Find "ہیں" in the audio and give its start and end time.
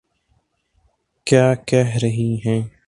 2.45-2.61